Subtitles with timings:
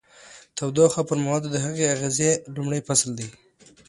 [0.57, 3.27] تودوخه او پر موادو د هغې اغیزې لومړی فصل دی.